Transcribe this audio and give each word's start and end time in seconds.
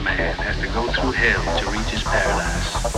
man 0.00 0.34
has 0.36 0.56
to 0.60 0.68
go 0.68 0.92
through 0.92 1.12
hell 1.12 1.58
to 1.58 1.70
reach 1.70 1.90
his 1.90 2.02
paradise. 2.02 2.97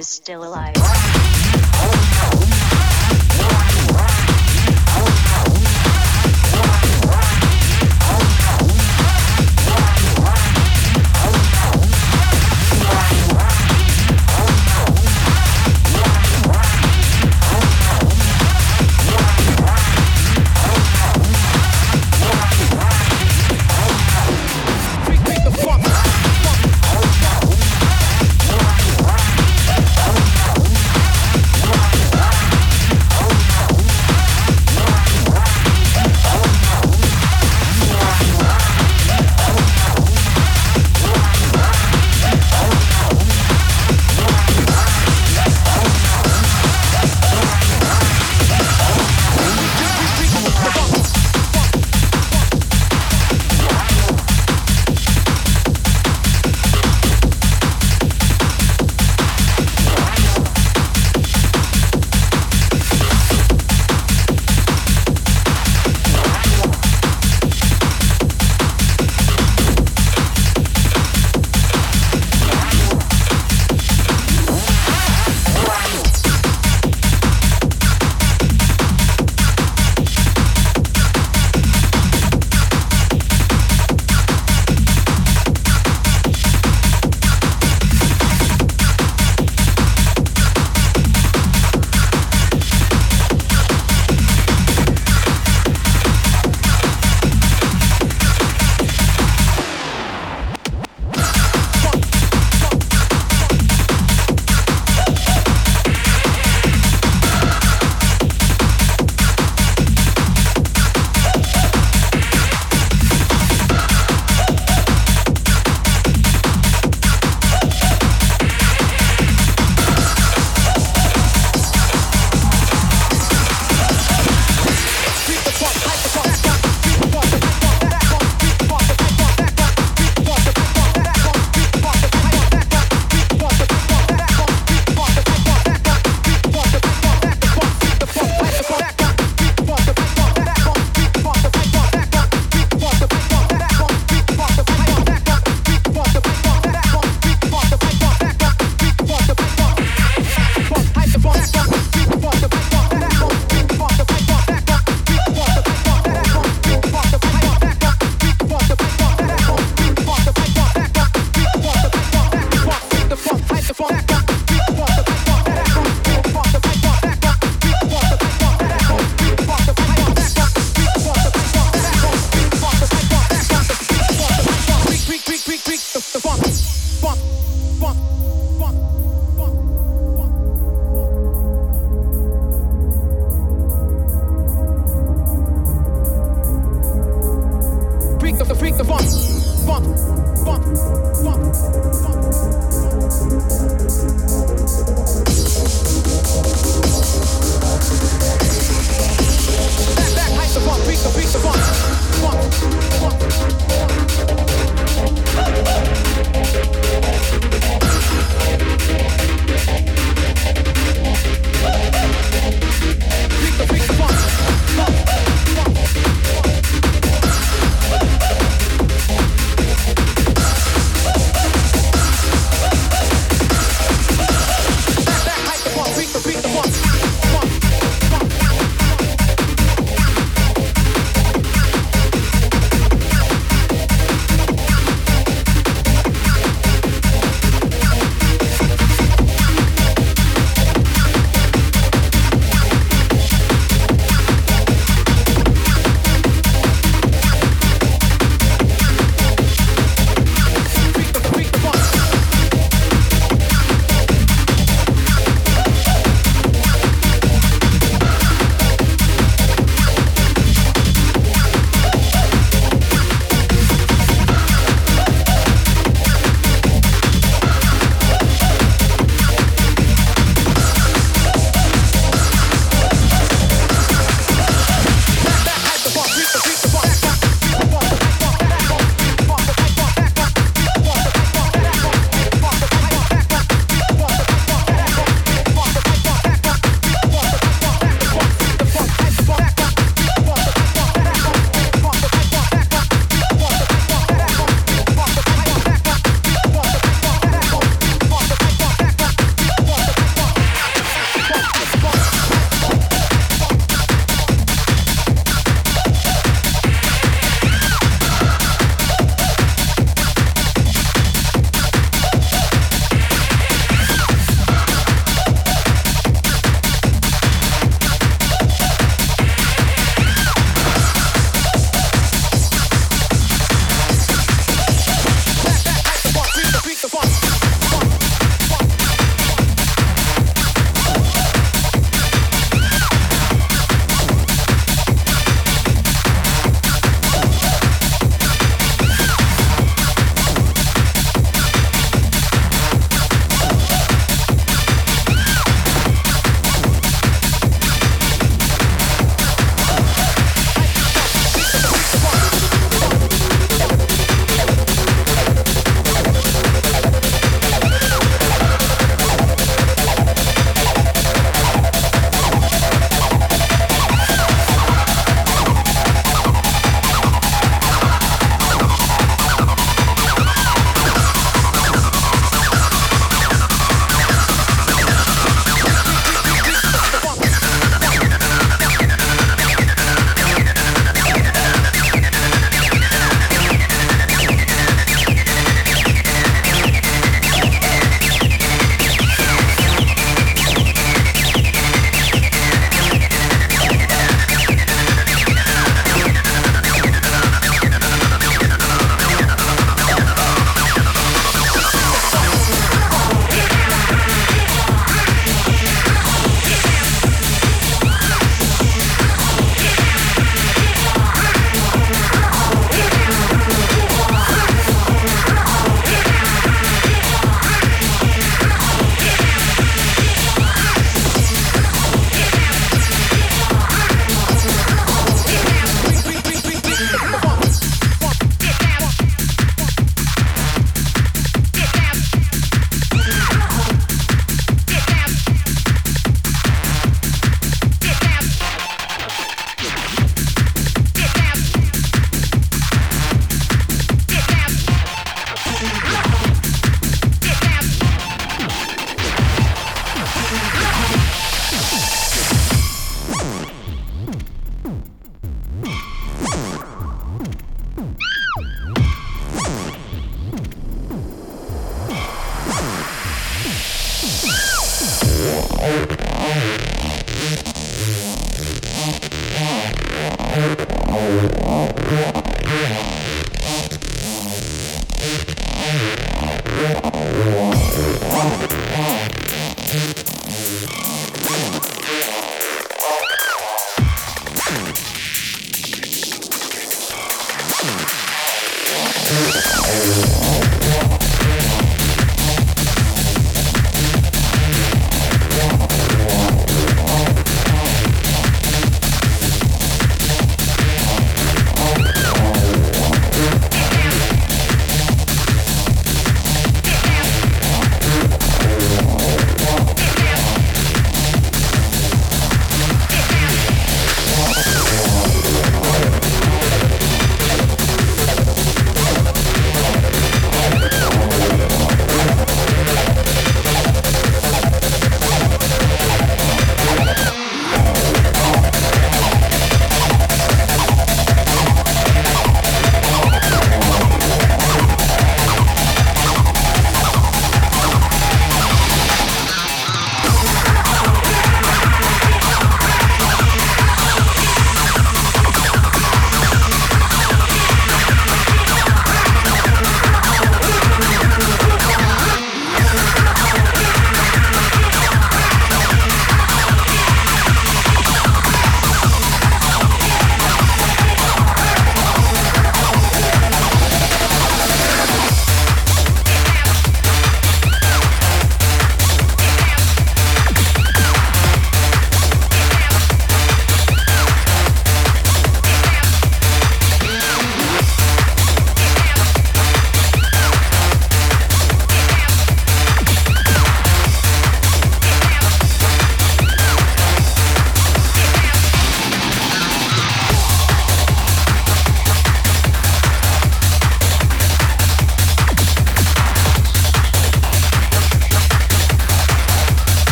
is 0.00 0.08
still 0.08 0.44
alive. 0.44 0.79